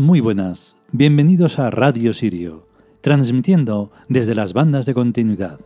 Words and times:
Muy 0.00 0.20
buenas, 0.20 0.76
bienvenidos 0.92 1.58
a 1.58 1.68
Radio 1.68 2.14
Sirio, 2.14 2.66
transmitiendo 3.02 3.92
desde 4.08 4.34
las 4.34 4.54
bandas 4.54 4.86
de 4.86 4.94
continuidad. 4.94 5.60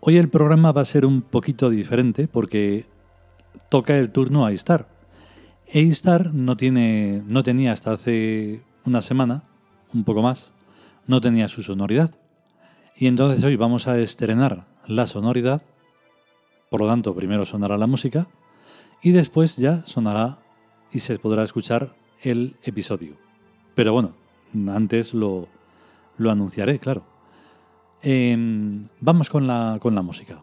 Hoy 0.00 0.16
el 0.16 0.30
programa 0.30 0.72
va 0.72 0.80
a 0.80 0.86
ser 0.86 1.04
un 1.04 1.20
poquito 1.20 1.68
diferente 1.68 2.28
porque 2.28 2.86
toca 3.68 3.98
el 3.98 4.10
turno 4.10 4.46
a 4.46 4.52
Star. 4.52 4.88
A-Star 5.68 6.32
no, 6.32 6.56
tiene, 6.56 7.22
no 7.26 7.42
tenía 7.42 7.72
hasta 7.72 7.92
hace 7.92 8.62
una 8.86 9.02
semana, 9.02 9.42
un 9.92 10.04
poco 10.04 10.22
más, 10.22 10.52
no 11.06 11.20
tenía 11.20 11.46
su 11.48 11.60
sonoridad. 11.60 12.14
Y 12.96 13.06
entonces 13.06 13.44
hoy 13.44 13.56
vamos 13.56 13.86
a 13.86 13.98
estrenar 13.98 14.64
la 14.86 15.06
sonoridad, 15.06 15.60
por 16.70 16.80
lo 16.80 16.88
tanto 16.88 17.14
primero 17.14 17.44
sonará 17.44 17.76
la 17.76 17.86
música 17.86 18.28
y 19.02 19.10
después 19.10 19.58
ya 19.58 19.84
sonará 19.84 20.38
y 20.92 21.00
se 21.00 21.18
podrá 21.18 21.42
escuchar 21.44 21.94
el 22.22 22.56
episodio. 22.62 23.14
Pero 23.74 23.92
bueno, 23.92 24.14
antes 24.72 25.14
lo, 25.14 25.48
lo 26.16 26.30
anunciaré, 26.30 26.78
claro. 26.78 27.02
Em, 28.02 28.88
vamos 29.00 29.28
con 29.30 29.46
la, 29.46 29.78
con 29.80 29.94
la 29.94 30.02
música. 30.02 30.42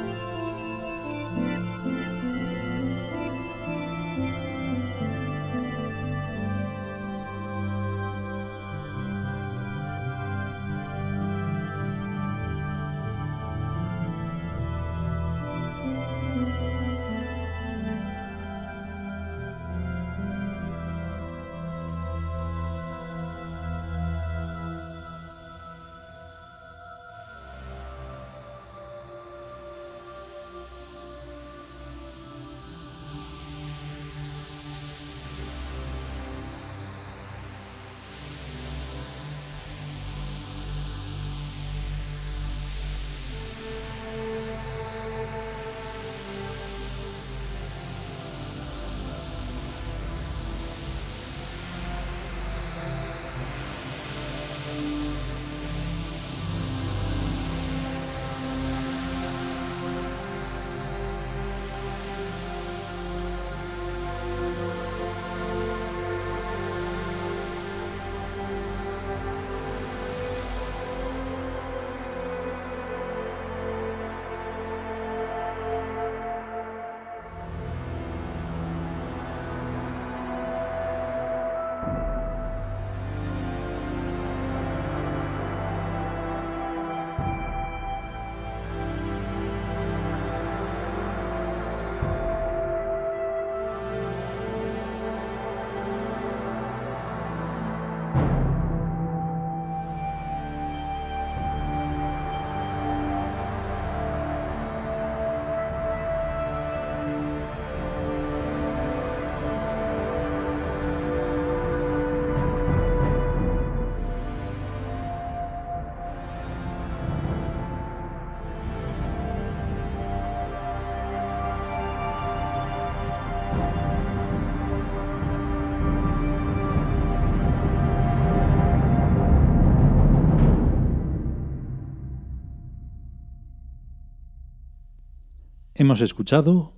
hemos 135.81 136.01
escuchado 136.01 136.73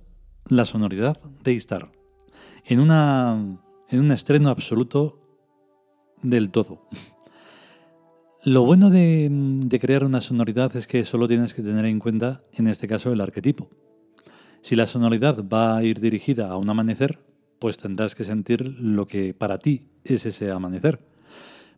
la 0.48 0.64
sonoridad 0.64 1.20
de 1.42 1.52
Istar 1.52 1.92
en, 2.64 2.80
una, 2.80 3.60
en 3.90 4.00
un 4.00 4.10
estreno 4.12 4.48
absoluto 4.48 5.20
del 6.22 6.48
todo. 6.50 6.88
Lo 8.44 8.64
bueno 8.64 8.88
de, 8.88 9.28
de, 9.30 9.78
crear 9.78 10.04
una 10.04 10.22
sonoridad 10.22 10.74
es 10.74 10.86
que 10.86 11.04
solo 11.04 11.28
tienes 11.28 11.52
que 11.52 11.62
tener 11.62 11.84
en 11.84 11.98
cuenta, 11.98 12.44
en 12.54 12.66
este 12.66 12.88
caso, 12.88 13.12
el 13.12 13.20
arquetipo. 13.20 13.68
Si 14.62 14.74
la 14.74 14.86
sonoridad 14.86 15.36
va 15.46 15.76
a 15.76 15.84
ir 15.84 16.00
dirigida 16.00 16.48
a 16.48 16.56
un 16.56 16.70
amanecer, 16.70 17.18
pues 17.58 17.76
tendrás 17.76 18.14
que 18.14 18.24
sentir 18.24 18.62
lo 18.62 19.06
que 19.06 19.34
para 19.34 19.58
ti 19.58 19.90
es 20.02 20.24
ese 20.24 20.50
amanecer. 20.50 20.98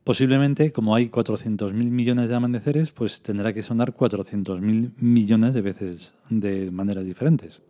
Posiblemente, 0.06 0.70
como 0.70 0.94
hay 0.94 1.08
400.000 1.08 1.72
millones 1.72 2.28
de 2.28 2.36
amaneceres, 2.36 2.92
pues 2.92 3.22
tendrá 3.22 3.52
que 3.52 3.60
sonar 3.60 3.92
400.000 3.92 4.92
millones 4.98 5.52
de 5.52 5.62
veces 5.62 6.14
de 6.30 6.70
maneras 6.70 7.04
diferentes. 7.04 7.64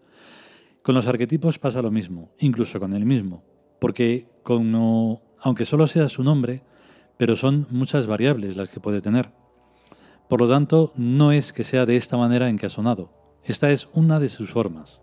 Con 0.83 0.95
los 0.95 1.07
arquetipos 1.07 1.59
pasa 1.59 1.81
lo 1.81 1.91
mismo, 1.91 2.35
incluso 2.39 2.79
con 2.79 2.93
el 2.93 3.07
mismo, 3.07 3.43
porque 3.81 4.29
aunque 5.41 5.65
solo 5.65 5.87
sea 5.87 6.11
su 6.11 6.23
nombre, 6.23 6.63
pero 7.17 7.37
son 7.37 7.69
muchas 7.71 8.07
variables 8.07 8.55
las 8.55 8.69
que 8.69 8.81
puede 8.81 9.01
tener. 9.01 9.31
Por 10.29 10.43
lo 10.43 10.47
tanto, 10.47 10.93
no 10.95 11.33
es 11.33 11.55
que 11.55 11.65
sea 11.65 11.87
de 11.87 11.97
esta 11.97 12.19
manera 12.19 12.51
en 12.51 12.59
que 12.59 12.67
ha 12.67 12.69
sonado. 12.69 13.39
Esta 13.45 13.71
es 13.71 13.89
una 13.95 14.21
de 14.21 14.29
sus 14.29 14.51
formas. 14.51 15.01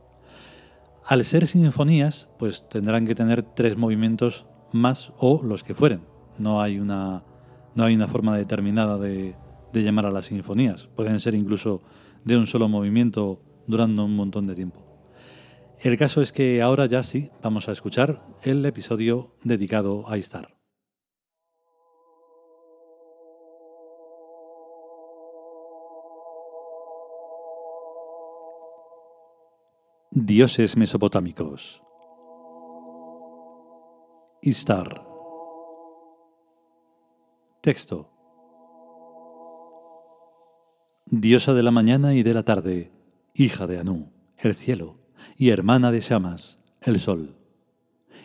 Al 1.03 1.25
ser 1.25 1.47
sinfonías, 1.47 2.29
pues 2.37 2.69
tendrán 2.69 3.07
que 3.07 3.15
tener 3.15 3.41
tres 3.41 3.75
movimientos 3.75 4.45
más 4.71 5.11
o 5.17 5.41
los 5.43 5.63
que 5.63 5.73
fueren. 5.73 6.12
No 6.37 6.61
hay 6.61 6.79
una, 6.79 7.23
no 7.75 7.83
hay 7.83 7.95
una 7.95 8.07
forma 8.07 8.37
determinada 8.37 8.97
de, 8.97 9.35
de 9.71 9.83
llamar 9.83 10.05
a 10.05 10.11
las 10.11 10.25
sinfonías. 10.25 10.87
Pueden 10.95 11.19
ser 11.19 11.35
incluso 11.35 11.81
de 12.23 12.37
un 12.37 12.47
solo 12.47 12.69
movimiento 12.69 13.41
durando 13.67 14.05
un 14.05 14.15
montón 14.15 14.47
de 14.47 14.55
tiempo. 14.55 14.81
El 15.79 15.97
caso 15.97 16.21
es 16.21 16.31
que 16.31 16.61
ahora 16.61 16.85
ya 16.85 17.03
sí 17.03 17.29
vamos 17.41 17.67
a 17.67 17.73
escuchar 17.73 18.21
el 18.43 18.65
episodio 18.65 19.35
dedicado 19.43 20.09
a 20.09 20.17
Istar. 20.17 20.55
Dioses 30.11 30.77
mesopotámicos. 30.77 31.81
Istar. 34.41 35.12
Texto. 37.63 38.11
Diosa 41.05 41.53
de 41.53 41.63
la 41.63 41.71
mañana 41.71 42.13
y 42.13 42.21
de 42.21 42.33
la 42.33 42.43
tarde, 42.43 42.91
hija 43.33 43.67
de 43.67 43.79
Anú, 43.79 44.11
el 44.37 44.53
cielo, 44.53 44.97
y 45.37 45.47
hermana 45.47 45.89
de 45.93 46.01
Shamas, 46.01 46.59
el 46.81 46.99
sol. 46.99 47.37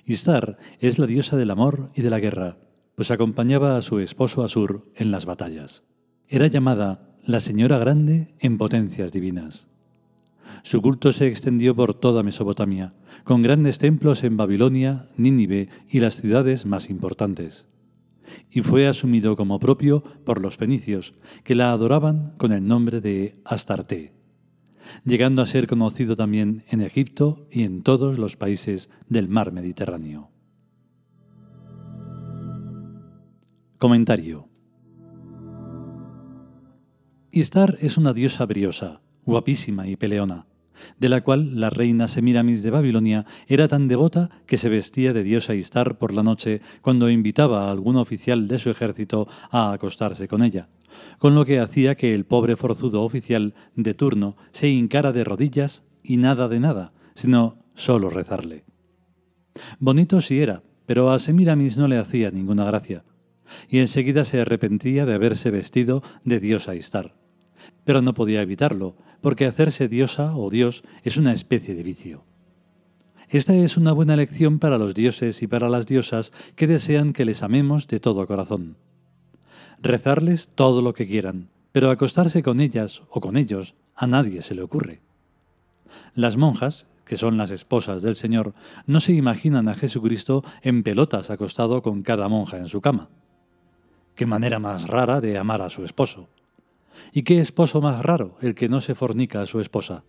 Istar 0.04 0.59
es 0.80 0.99
la 0.99 1.07
diosa 1.07 1.37
del 1.37 1.52
amor 1.52 1.92
y 1.95 2.02
de 2.02 2.11
la 2.11 2.18
guerra, 2.18 2.59
pues 2.97 3.12
acompañaba 3.12 3.76
a 3.76 3.83
su 3.83 4.00
esposo 4.00 4.42
Asur 4.42 4.90
en 4.97 5.12
las 5.12 5.25
batallas. 5.25 5.85
Era 6.26 6.49
llamada 6.49 7.14
la 7.25 7.38
Señora 7.38 7.78
Grande 7.78 8.35
en 8.40 8.59
potencias 8.59 9.12
divinas. 9.12 9.68
Su 10.64 10.83
culto 10.83 11.12
se 11.12 11.28
extendió 11.28 11.76
por 11.76 11.95
toda 11.95 12.25
Mesopotamia, 12.25 12.92
con 13.23 13.42
grandes 13.42 13.78
templos 13.78 14.25
en 14.25 14.37
Babilonia, 14.37 15.07
Nínive 15.16 15.68
y 15.88 16.00
las 16.00 16.21
ciudades 16.21 16.66
más 16.66 16.90
importantes. 16.90 17.68
Y 18.50 18.62
fue 18.62 18.87
asumido 18.87 19.37
como 19.37 19.58
propio 19.58 20.02
por 20.25 20.40
los 20.40 20.56
fenicios, 20.56 21.14
que 21.44 21.54
la 21.54 21.73
adoraban 21.73 22.35
con 22.37 22.52
el 22.52 22.66
nombre 22.66 23.00
de 23.00 23.40
Astarte, 23.44 24.12
llegando 25.04 25.42
a 25.42 25.47
ser 25.47 25.66
conocido 25.66 26.16
también 26.16 26.64
en 26.68 26.80
Egipto 26.80 27.47
y 27.50 27.62
en 27.62 27.82
todos 27.82 28.18
los 28.18 28.37
países 28.37 28.90
del 29.08 29.28
mar 29.28 29.52
Mediterráneo. 29.52 30.30
Comentario. 33.78 34.49
Istar 37.30 37.76
es 37.80 37.97
una 37.97 38.12
diosa 38.12 38.44
briosa, 38.47 39.02
guapísima 39.25 39.87
y 39.87 39.97
peleona, 39.97 40.47
de 40.99 41.08
la 41.08 41.23
cual 41.23 41.61
la 41.61 41.70
reina 41.70 42.08
Semiramis 42.08 42.62
de 42.62 42.70
Babilonia 42.70 43.26
era 43.47 43.68
tan 43.68 43.88
devota 43.88 44.30
que 44.47 44.58
se 44.58 44.68
vestía 44.68 45.12
de 45.12 45.23
diosa 45.23 45.54
Istar 45.54 45.99
por 45.99 46.12
la 46.12 46.23
noche 46.23 46.61
cuando 46.82 47.11
invitaba 47.11 47.68
a 47.68 47.70
algún 47.70 47.97
oficial 47.97 48.49
de 48.49 48.58
su 48.58 48.70
ejército 48.70 49.28
a 49.50 49.73
acostarse 49.73 50.28
con 50.28 50.42
ella, 50.42 50.68
con 51.18 51.35
lo 51.35 51.44
que 51.44 51.61
hacía 51.61 51.94
que 51.94 52.14
el 52.14 52.25
pobre 52.25 52.56
forzudo 52.56 53.02
oficial 53.02 53.54
de 53.76 53.94
turno 53.94 54.37
se 54.52 54.68
hincara 54.68 55.12
de 55.12 55.25
rodillas 55.25 55.85
y 56.02 56.16
nada 56.16 56.49
de 56.49 56.61
nada, 56.61 56.92
sino 57.14 57.64
solo 57.75 58.11
rezarle. 58.11 58.64
Bonito 59.78 60.20
sí 60.20 60.40
era, 60.40 60.62
pero 60.87 61.11
a 61.11 61.18
Semiramis 61.18 61.76
no 61.76 61.88
le 61.88 61.99
hacía 61.99 62.30
ninguna 62.30 62.64
gracia, 62.64 63.04
y 63.68 63.78
enseguida 63.78 64.25
se 64.25 64.40
arrepentía 64.40 65.06
de 65.06 65.14
haberse 65.14 65.50
vestido 65.50 66.02
de 66.25 66.40
diosa 66.40 66.75
Istar. 66.75 67.14
Pero 67.84 68.02
no 68.02 68.14
podía 68.14 68.42
evitarlo, 68.42 68.96
porque 69.20 69.46
hacerse 69.46 69.88
diosa 69.88 70.37
o 70.37 70.50
dios 70.50 70.82
es 71.02 71.16
una 71.16 71.32
especie 71.32 71.75
de 71.75 71.82
vicio. 71.82 72.25
Esta 73.28 73.54
es 73.54 73.76
una 73.76 73.92
buena 73.92 74.16
lección 74.16 74.58
para 74.58 74.78
los 74.78 74.94
dioses 74.94 75.42
y 75.42 75.46
para 75.46 75.68
las 75.68 75.87
diosas 75.87 76.32
que 76.56 76.66
desean 76.66 77.12
que 77.12 77.26
les 77.26 77.42
amemos 77.42 77.87
de 77.87 78.00
todo 78.00 78.26
corazón. 78.26 78.76
Rezarles 79.82 80.48
todo 80.48 80.80
lo 80.80 80.94
que 80.94 81.06
quieran, 81.06 81.50
pero 81.72 81.90
acostarse 81.90 82.42
con 82.42 82.60
ellas 82.60 83.02
o 83.10 83.20
con 83.20 83.37
ellos 83.37 83.75
a 83.94 84.06
nadie 84.06 84.42
se 84.42 84.54
le 84.54 84.62
ocurre. 84.62 85.02
Las 86.14 86.37
monjas, 86.37 86.87
que 87.04 87.16
son 87.16 87.37
las 87.37 87.50
esposas 87.50 88.02
del 88.02 88.16
Señor, 88.16 88.54
no 88.87 89.00
se 89.00 89.12
imaginan 89.12 89.68
a 89.68 89.75
Jesucristo 89.75 90.42
en 90.62 90.82
pelotas 90.82 91.30
acostado 91.30 91.82
con 91.82 92.02
cada 92.02 92.28
monja 92.28 92.56
en 92.56 92.68
su 92.68 92.80
cama. 92.80 93.10
Qué 94.14 94.26
manera 94.26 94.58
más 94.58 94.87
rara 94.87 95.20
de 95.20 95.37
amar 95.37 95.62
a 95.62 95.70
su 95.70 95.84
esposo. 95.84 96.28
¿Y 97.12 97.22
qué 97.22 97.40
esposo 97.40 97.80
más 97.80 98.02
raro 98.02 98.36
el 98.40 98.54
que 98.54 98.68
no 98.68 98.80
se 98.80 98.94
fornica 98.94 99.40
a 99.40 99.46
su 99.46 99.60
esposa? 99.60 100.04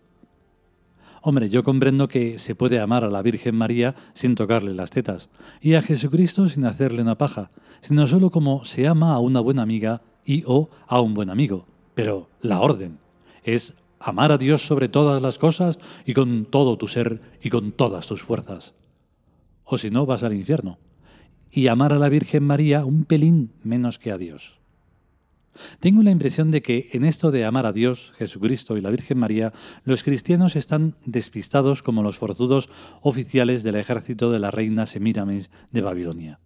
Hombre, 1.22 1.50
yo 1.50 1.62
comprendo 1.62 2.08
que 2.08 2.38
se 2.38 2.54
puede 2.54 2.80
amar 2.80 3.04
a 3.04 3.10
la 3.10 3.20
Virgen 3.20 3.54
María 3.54 3.94
sin 4.14 4.34
tocarle 4.34 4.72
las 4.72 4.90
tetas, 4.90 5.28
y 5.60 5.74
a 5.74 5.82
Jesucristo 5.82 6.48
sin 6.48 6.64
hacerle 6.64 7.02
una 7.02 7.18
paja, 7.18 7.50
sino 7.82 8.06
solo 8.06 8.30
como 8.30 8.64
se 8.64 8.86
ama 8.86 9.12
a 9.12 9.18
una 9.18 9.40
buena 9.40 9.62
amiga 9.62 10.00
y 10.24 10.44
o 10.46 10.70
a 10.86 11.00
un 11.00 11.12
buen 11.12 11.28
amigo. 11.28 11.66
Pero 11.94 12.30
la 12.40 12.60
orden 12.60 12.98
es 13.44 13.74
amar 13.98 14.32
a 14.32 14.38
Dios 14.38 14.62
sobre 14.62 14.88
todas 14.88 15.20
las 15.20 15.36
cosas 15.36 15.78
y 16.06 16.14
con 16.14 16.46
todo 16.46 16.78
tu 16.78 16.88
ser 16.88 17.20
y 17.42 17.50
con 17.50 17.72
todas 17.72 18.06
tus 18.06 18.22
fuerzas. 18.22 18.74
O 19.64 19.76
si 19.76 19.90
no, 19.90 20.06
vas 20.06 20.22
al 20.22 20.32
infierno. 20.32 20.78
Y 21.50 21.66
amar 21.66 21.92
a 21.92 21.98
la 21.98 22.08
Virgen 22.08 22.44
María 22.44 22.84
un 22.84 23.04
pelín 23.04 23.52
menos 23.62 23.98
que 23.98 24.10
a 24.10 24.18
Dios. 24.18 24.59
Tengo 25.80 26.02
la 26.02 26.10
impresión 26.10 26.50
de 26.50 26.62
que 26.62 26.88
en 26.92 27.04
esto 27.04 27.30
de 27.30 27.44
amar 27.44 27.66
a 27.66 27.72
Dios, 27.72 28.12
Jesucristo 28.16 28.76
y 28.76 28.80
la 28.80 28.90
Virgen 28.90 29.18
María, 29.18 29.52
los 29.84 30.02
cristianos 30.02 30.56
están 30.56 30.96
despistados 31.04 31.82
como 31.82 32.02
los 32.02 32.18
forzudos 32.18 32.68
oficiales 33.02 33.62
del 33.62 33.76
ejército 33.76 34.30
de 34.30 34.38
la 34.38 34.50
reina 34.50 34.86
Semíramis 34.86 35.50
de 35.72 35.80
Babilonia. 35.80 36.40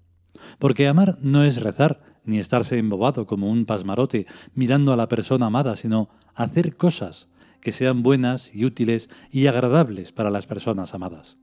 Porque 0.59 0.89
amar 0.89 1.19
no 1.21 1.45
es 1.45 1.61
rezar, 1.61 2.01
ni 2.25 2.39
estarse 2.39 2.79
embobado 2.79 3.27
como 3.27 3.51
un 3.51 3.67
pasmarote 3.67 4.27
mirando 4.55 4.93
a 4.93 4.97
la 4.97 5.09
persona 5.09 5.47
amada, 5.47 5.77
sino 5.77 6.09
hacer 6.35 6.77
cosas 6.77 7.29
que 7.61 7.73
sean 7.73 8.03
buenas 8.03 8.55
y 8.55 8.65
útiles 8.65 9.11
y 9.31 9.47
agradables 9.47 10.13
para 10.13 10.31
las 10.31 10.47
personas 10.47 10.95
amadas. 10.95 11.39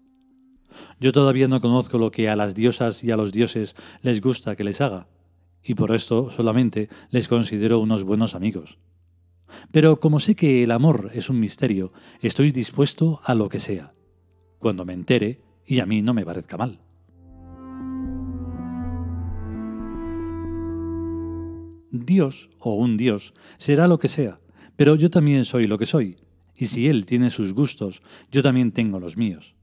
Yo 0.99 1.11
todavía 1.11 1.47
no 1.47 1.61
conozco 1.61 1.97
lo 1.97 2.11
que 2.11 2.29
a 2.29 2.35
las 2.35 2.55
diosas 2.55 3.03
y 3.03 3.11
a 3.11 3.17
los 3.17 3.31
dioses 3.31 3.75
les 4.01 4.21
gusta 4.21 4.55
que 4.55 4.63
les 4.63 4.81
haga, 4.81 5.07
y 5.63 5.75
por 5.75 5.93
esto 5.93 6.31
solamente 6.31 6.89
les 7.09 7.27
considero 7.27 7.79
unos 7.79 8.03
buenos 8.03 8.35
amigos. 8.35 8.77
Pero 9.71 9.99
como 9.99 10.19
sé 10.19 10.35
que 10.35 10.63
el 10.63 10.71
amor 10.71 11.11
es 11.13 11.29
un 11.29 11.39
misterio, 11.39 11.91
estoy 12.21 12.51
dispuesto 12.51 13.21
a 13.23 13.35
lo 13.35 13.49
que 13.49 13.59
sea, 13.59 13.93
cuando 14.59 14.85
me 14.85 14.93
entere 14.93 15.41
y 15.65 15.79
a 15.79 15.85
mí 15.85 16.01
no 16.01 16.13
me 16.13 16.25
parezca 16.25 16.57
mal. 16.57 16.79
Dios, 21.91 22.49
o 22.59 22.75
un 22.75 22.95
Dios, 22.95 23.33
será 23.57 23.87
lo 23.87 23.99
que 23.99 24.07
sea, 24.07 24.39
pero 24.77 24.95
yo 24.95 25.09
también 25.09 25.43
soy 25.43 25.67
lo 25.67 25.77
que 25.77 25.85
soy, 25.85 26.15
y 26.55 26.67
si 26.67 26.87
Él 26.87 27.05
tiene 27.05 27.31
sus 27.31 27.53
gustos, 27.53 28.01
yo 28.31 28.41
también 28.41 28.71
tengo 28.71 28.99
los 28.99 29.17
míos. 29.17 29.55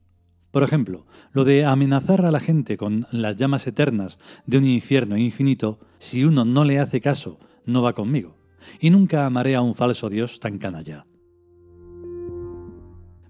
Por 0.51 0.63
ejemplo, 0.63 1.05
lo 1.31 1.45
de 1.45 1.65
amenazar 1.65 2.25
a 2.25 2.31
la 2.31 2.39
gente 2.39 2.77
con 2.77 3.05
las 3.11 3.37
llamas 3.37 3.67
eternas 3.67 4.17
de 4.45 4.57
un 4.57 4.65
infierno 4.65 5.17
infinito, 5.17 5.79
si 5.99 6.23
uno 6.23 6.43
no 6.43 6.65
le 6.65 6.79
hace 6.79 7.01
caso, 7.01 7.39
no 7.65 7.81
va 7.83 7.93
conmigo, 7.93 8.35
y 8.79 8.89
nunca 8.89 9.25
amaré 9.25 9.55
a 9.55 9.61
un 9.61 9.75
falso 9.75 10.09
Dios 10.09 10.39
tan 10.39 10.57
canalla. 10.57 11.05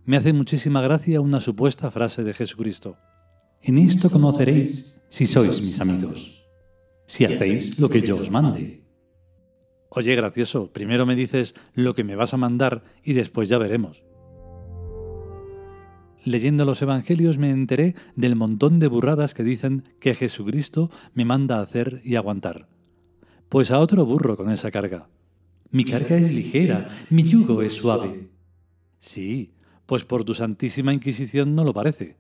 Me 0.06 0.18
hace 0.18 0.34
muchísima 0.34 0.82
gracia 0.82 1.22
una 1.22 1.42
supuesta 1.42 1.92
frase 1.92 2.24
de 2.24 2.34
Jesucristo. 2.34 2.98
En 3.62 3.78
esto 3.78 4.10
conoceréis 4.10 5.00
si 5.10 5.28
sois 5.28 5.62
mis 5.62 5.80
amigos, 5.82 6.46
si 7.06 7.26
hacéis 7.26 7.78
lo 7.78 7.90
que 7.90 8.02
yo 8.02 8.18
os 8.18 8.32
mande. 8.32 8.82
Oye, 9.90 10.16
gracioso, 10.16 10.72
primero 10.72 11.06
me 11.06 11.16
dices 11.16 11.54
lo 11.74 11.94
que 11.94 12.04
me 12.04 12.16
vas 12.16 12.34
a 12.34 12.38
mandar 12.38 12.84
y 13.04 13.14
después 13.14 13.50
ya 13.50 13.58
veremos. 13.58 14.04
Leyendo 16.30 16.64
los 16.64 16.80
Evangelios 16.84 17.40
me 17.40 17.50
enteré 17.50 17.96
del 18.16 18.36
montón 18.36 18.78
de 18.78 18.88
burradas 18.88 19.34
que 19.34 19.44
dicen 19.44 19.84
que 20.00 20.14
Jesucristo 20.14 20.92
me 21.16 21.26
manda 21.26 21.58
a 21.58 21.64
hacer 21.64 22.02
y 22.04 22.18
aguantar. 22.18 22.68
Pues 23.50 23.72
a 23.72 23.80
otro 23.80 24.06
burro 24.06 24.38
con 24.38 24.52
esa 24.52 24.70
carga. 24.70 25.10
Mi 25.72 25.86
carga 25.86 26.18
es 26.18 26.32
ligera, 26.32 26.88
mi 27.10 27.24
yugo 27.24 27.64
es 27.64 27.74
suave. 27.74 28.30
Sí, 29.00 29.54
pues 29.88 30.04
por 30.04 30.24
tu 30.24 30.36
Santísima 30.36 30.94
Inquisición 30.94 31.56
no 31.56 31.64
lo 31.64 31.74
parece. 31.74 32.16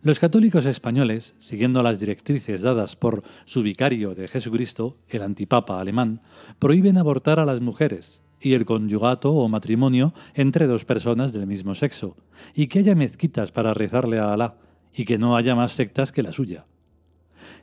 Los 0.00 0.18
católicos 0.18 0.64
españoles, 0.64 1.34
siguiendo 1.38 1.82
las 1.82 1.98
directrices 1.98 2.62
dadas 2.62 2.96
por 2.96 3.24
su 3.44 3.62
vicario 3.62 4.14
de 4.14 4.26
Jesucristo, 4.26 4.96
el 5.08 5.20
antipapa 5.20 5.82
alemán, 5.82 6.22
prohíben 6.58 6.96
abortar 6.96 7.40
a 7.40 7.44
las 7.44 7.60
mujeres, 7.60 8.22
y 8.46 8.54
el 8.54 8.64
conyugato 8.64 9.32
o 9.32 9.48
matrimonio 9.48 10.14
entre 10.32 10.68
dos 10.68 10.84
personas 10.84 11.32
del 11.32 11.48
mismo 11.48 11.74
sexo, 11.74 12.16
y 12.54 12.68
que 12.68 12.78
haya 12.78 12.94
mezquitas 12.94 13.50
para 13.50 13.74
rezarle 13.74 14.20
a 14.20 14.32
Alá, 14.32 14.54
y 14.94 15.04
que 15.04 15.18
no 15.18 15.36
haya 15.36 15.56
más 15.56 15.72
sectas 15.72 16.12
que 16.12 16.22
la 16.22 16.30
suya. 16.30 16.64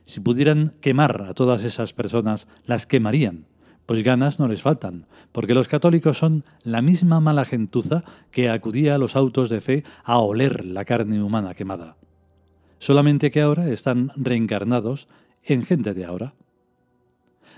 Si 0.04 0.20
pudieran 0.20 0.74
quemar 0.82 1.22
a 1.22 1.32
todas 1.32 1.62
esas 1.62 1.94
personas, 1.94 2.48
las 2.66 2.84
quemarían, 2.84 3.46
pues 3.86 4.02
ganas 4.02 4.38
no 4.38 4.46
les 4.46 4.60
faltan, 4.60 5.06
porque 5.32 5.54
los 5.54 5.68
católicos 5.68 6.18
son 6.18 6.44
la 6.64 6.82
misma 6.82 7.18
mala 7.18 7.46
gentuza 7.46 8.04
que 8.30 8.50
acudía 8.50 8.96
a 8.96 8.98
los 8.98 9.16
autos 9.16 9.48
de 9.48 9.62
fe 9.62 9.84
a 10.04 10.18
oler 10.18 10.66
la 10.66 10.84
carne 10.84 11.22
humana 11.22 11.54
quemada. 11.54 11.96
Solamente 12.78 13.30
que 13.30 13.40
ahora 13.40 13.70
están 13.70 14.10
reencarnados 14.16 15.08
en 15.42 15.64
gente 15.64 15.94
de 15.94 16.04
ahora. 16.04 16.34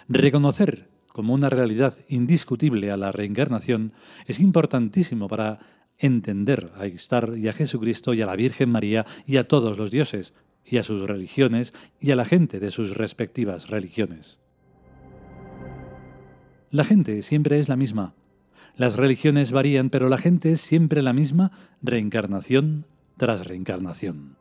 Reconocer 0.09 0.87
como 1.17 1.33
una 1.33 1.49
realidad 1.49 1.95
indiscutible 2.09 2.91
a 2.91 2.99
la 2.99 3.11
reencarnación 3.11 3.95
es 4.27 4.39
importantísimo 4.39 5.29
para 5.29 5.61
entender 5.97 6.71
a 6.77 6.87
Istar 6.89 7.39
y 7.39 7.49
a 7.49 7.55
Jesucristo 7.55 8.13
y 8.13 8.21
a 8.21 8.27
la 8.27 8.37
Virgen 8.37 8.69
María 8.69 9.07
y 9.27 9.39
a 9.39 9.49
todos 9.49 9.79
los 9.79 9.91
dioses, 9.91 10.35
y 10.63 10.77
a 10.77 10.83
sus 10.83 11.01
religiones 11.09 11.73
y 12.01 12.11
a 12.11 12.17
la 12.17 12.27
gente 12.27 12.61
de 12.61 12.71
sus 12.71 12.95
respectivas 12.95 13.71
religiones. 13.71 14.37
La 16.71 16.85
gente 16.85 17.23
siempre 17.23 17.61
es 17.61 17.71
la 17.71 17.77
misma. 17.77 18.13
Las 18.77 18.97
religiones 18.97 19.53
varían, 19.53 19.89
pero 19.89 20.11
la 20.11 20.19
gente 20.19 20.53
es 20.53 20.61
siempre 20.61 21.01
la 21.01 21.15
misma, 21.15 21.51
reencarnación 21.81 22.85
tras 23.17 23.47
reencarnación. 23.47 24.37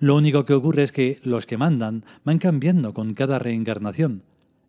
Lo 0.00 0.16
único 0.16 0.44
que 0.44 0.54
ocurre 0.54 0.82
es 0.82 0.90
que 0.90 1.20
los 1.22 1.46
que 1.46 1.56
mandan 1.56 2.04
van 2.24 2.38
cambiando 2.38 2.92
con 2.94 3.14
cada 3.14 3.38
reencarnación, 3.38 4.24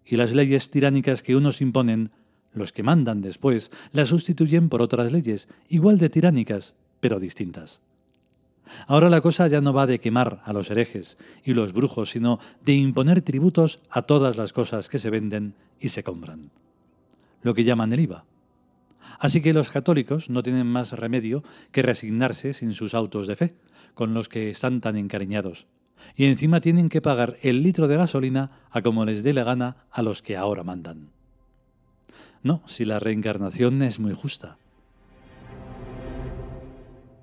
y 0.06 0.16
las 0.16 0.32
leyes 0.32 0.70
tiránicas 0.70 1.24
que 1.24 1.36
unos 1.36 1.62
imponen, 1.62 2.12
los 2.54 2.72
que 2.72 2.84
mandan 2.84 3.22
después 3.22 3.72
las 3.92 4.10
sustituyen 4.10 4.70
por 4.70 4.82
otras 4.82 5.12
leyes, 5.12 5.48
igual 5.70 5.98
de 5.98 6.10
tiránicas, 6.10 6.76
pero 7.00 7.20
distintas. 7.20 7.82
Ahora 8.88 9.10
la 9.10 9.22
cosa 9.22 9.48
ya 9.48 9.62
no 9.62 9.74
va 9.74 9.88
de 9.88 10.00
quemar 10.00 10.42
a 10.46 10.54
los 10.54 10.70
herejes 10.70 11.18
y 11.44 11.54
los 11.54 11.74
brujos, 11.74 12.12
sino 12.12 12.40
de 12.64 12.74
imponer 12.74 13.22
tributos 13.22 13.80
a 13.90 14.04
todas 14.04 14.38
las 14.38 14.54
cosas 14.54 14.90
que 14.90 15.00
se 15.00 15.10
venden 15.10 15.54
y 15.80 15.90
se 15.90 16.04
compran. 16.04 16.50
Lo 17.42 17.54
que 17.54 17.64
llaman 17.64 17.92
el 17.94 18.02
IVA. 18.02 18.26
Así 19.20 19.42
que 19.42 19.54
los 19.54 19.70
católicos 19.70 20.30
no 20.30 20.44
tienen 20.44 20.68
más 20.68 20.94
remedio 20.94 21.44
que 21.72 21.82
resignarse 21.82 22.54
sin 22.54 22.74
sus 22.74 22.94
autos 22.94 23.28
de 23.28 23.36
fe, 23.36 23.54
con 23.94 24.14
los 24.14 24.28
que 24.28 24.50
están 24.50 24.82
tan 24.82 24.98
encariñados, 24.98 25.68
y 26.16 26.26
encima 26.26 26.62
tienen 26.62 26.90
que 26.90 27.02
pagar 27.02 27.38
el 27.42 27.64
litro 27.64 27.88
de 27.88 27.98
gasolina 27.98 28.52
a 28.72 28.82
como 28.82 29.06
les 29.06 29.24
dé 29.24 29.34
la 29.34 29.44
gana 29.44 29.78
a 29.92 30.02
los 30.02 30.22
que 30.22 30.38
ahora 30.38 30.64
mandan. 30.64 31.10
No, 32.42 32.62
si 32.68 32.86
la 32.86 33.00
reencarnación 33.00 33.82
es 33.84 34.00
muy 34.00 34.14
justa. 34.14 34.58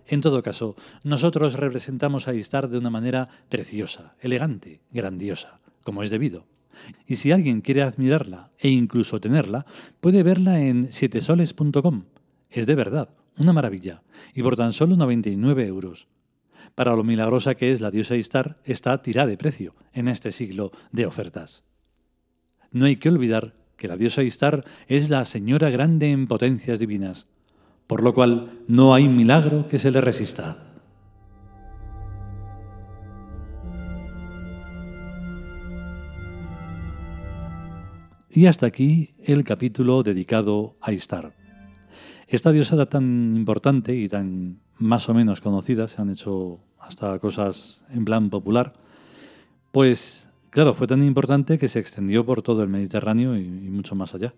En 0.06 0.22
todo 0.22 0.42
caso, 0.42 0.74
nosotros 1.04 1.54
representamos 1.54 2.26
a 2.26 2.34
Istar 2.34 2.68
de 2.68 2.78
una 2.78 2.90
manera 2.90 3.28
preciosa, 3.48 4.14
elegante, 4.20 4.80
grandiosa, 4.90 5.60
como 5.84 6.02
es 6.02 6.10
debido. 6.10 6.46
Y 7.06 7.16
si 7.16 7.30
alguien 7.30 7.60
quiere 7.60 7.82
admirarla 7.82 8.50
e 8.58 8.70
incluso 8.70 9.20
tenerla, 9.20 9.66
puede 10.00 10.22
verla 10.22 10.60
en 10.60 10.92
sietesoles.com. 10.92 12.04
Es 12.48 12.66
de 12.66 12.74
verdad, 12.74 13.10
una 13.38 13.52
maravilla, 13.52 14.02
y 14.34 14.42
por 14.42 14.56
tan 14.56 14.72
solo 14.72 14.96
99 14.96 15.66
euros 15.66 16.08
para 16.74 16.96
lo 16.96 17.04
milagrosa 17.04 17.54
que 17.54 17.72
es 17.72 17.80
la 17.80 17.90
diosa 17.90 18.16
Istar, 18.16 18.58
está 18.64 19.02
tirada 19.02 19.28
de 19.28 19.36
precio 19.36 19.74
en 19.92 20.08
este 20.08 20.32
siglo 20.32 20.72
de 20.92 21.06
ofertas. 21.06 21.62
No 22.70 22.86
hay 22.86 22.96
que 22.96 23.08
olvidar 23.08 23.54
que 23.76 23.88
la 23.88 23.96
diosa 23.96 24.22
Istar 24.22 24.64
es 24.86 25.10
la 25.10 25.24
señora 25.24 25.70
grande 25.70 26.10
en 26.10 26.26
potencias 26.26 26.78
divinas, 26.78 27.26
por 27.86 28.02
lo 28.02 28.14
cual 28.14 28.60
no 28.68 28.94
hay 28.94 29.08
milagro 29.08 29.66
que 29.68 29.78
se 29.78 29.90
le 29.90 30.00
resista. 30.00 30.66
Y 38.32 38.46
hasta 38.46 38.66
aquí 38.66 39.14
el 39.24 39.42
capítulo 39.42 40.04
dedicado 40.04 40.76
a 40.80 40.92
Istar. 40.92 41.39
Esta 42.30 42.52
diosa 42.52 42.86
tan 42.86 43.34
importante 43.34 43.92
y 43.92 44.08
tan 44.08 44.60
más 44.78 45.08
o 45.08 45.14
menos 45.14 45.40
conocidas, 45.40 45.90
se 45.90 46.00
han 46.00 46.10
hecho 46.10 46.60
hasta 46.78 47.18
cosas 47.18 47.82
en 47.90 48.04
plan 48.04 48.30
popular, 48.30 48.74
pues 49.72 50.28
claro, 50.50 50.72
fue 50.72 50.86
tan 50.86 51.04
importante 51.04 51.58
que 51.58 51.66
se 51.66 51.80
extendió 51.80 52.24
por 52.24 52.40
todo 52.40 52.62
el 52.62 52.68
Mediterráneo 52.68 53.36
y, 53.36 53.42
mucho 53.42 53.96
más 53.96 54.14
allá. 54.14 54.32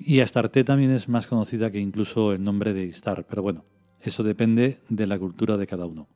Y 0.00 0.20
Astarte 0.20 0.64
también 0.64 0.90
es 0.90 1.08
más 1.08 1.26
conocida 1.26 1.70
que 1.70 1.80
incluso 1.80 2.34
el 2.34 2.44
nombre 2.44 2.74
de 2.74 2.84
Istar, 2.84 3.24
pero 3.26 3.40
bueno, 3.40 3.64
eso 4.02 4.22
depende 4.22 4.78
de 4.90 5.06
la 5.06 5.18
cultura 5.18 5.56
de 5.56 5.66
cada 5.66 5.86
uno. 5.86 6.08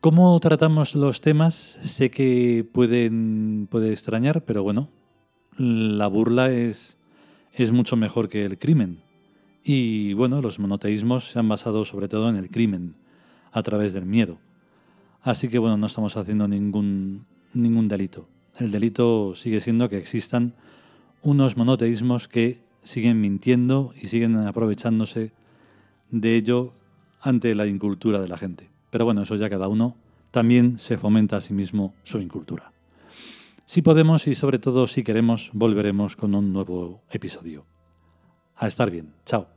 ¿Cómo 0.00 0.38
tratamos 0.40 0.96
los 0.96 1.20
temas? 1.20 1.78
Sé 1.82 2.10
que 2.10 2.68
pueden, 2.72 3.68
puede 3.70 3.92
extrañar, 3.92 4.44
pero 4.44 4.64
bueno, 4.64 4.88
la 5.56 6.08
burla 6.08 6.50
es, 6.50 6.95
es 7.56 7.72
mucho 7.72 7.96
mejor 7.96 8.28
que 8.28 8.44
el 8.44 8.58
crimen. 8.58 9.00
Y 9.64 10.12
bueno, 10.12 10.42
los 10.42 10.58
monoteísmos 10.58 11.30
se 11.30 11.38
han 11.38 11.48
basado 11.48 11.84
sobre 11.84 12.08
todo 12.08 12.28
en 12.28 12.36
el 12.36 12.50
crimen, 12.50 12.94
a 13.50 13.62
través 13.62 13.92
del 13.94 14.04
miedo. 14.04 14.38
Así 15.22 15.48
que 15.48 15.58
bueno, 15.58 15.76
no 15.76 15.86
estamos 15.86 16.16
haciendo 16.16 16.46
ningún, 16.46 17.26
ningún 17.54 17.88
delito. 17.88 18.28
El 18.58 18.70
delito 18.70 19.34
sigue 19.34 19.60
siendo 19.60 19.88
que 19.88 19.96
existan 19.96 20.54
unos 21.22 21.56
monoteísmos 21.56 22.28
que 22.28 22.60
siguen 22.84 23.20
mintiendo 23.20 23.92
y 24.00 24.08
siguen 24.08 24.36
aprovechándose 24.36 25.32
de 26.10 26.36
ello 26.36 26.72
ante 27.20 27.54
la 27.54 27.66
incultura 27.66 28.20
de 28.20 28.28
la 28.28 28.36
gente. 28.36 28.70
Pero 28.90 29.06
bueno, 29.06 29.22
eso 29.22 29.34
ya 29.36 29.50
cada 29.50 29.66
uno 29.68 29.96
también 30.30 30.78
se 30.78 30.98
fomenta 30.98 31.38
a 31.38 31.40
sí 31.40 31.54
mismo 31.54 31.94
su 32.04 32.20
incultura. 32.20 32.75
Si 33.66 33.82
podemos 33.82 34.28
y 34.28 34.36
sobre 34.36 34.60
todo 34.60 34.86
si 34.86 35.02
queremos, 35.02 35.50
volveremos 35.52 36.14
con 36.14 36.36
un 36.36 36.52
nuevo 36.52 37.02
episodio. 37.10 37.66
A 38.54 38.68
estar 38.68 38.90
bien. 38.92 39.12
Chao. 39.24 39.55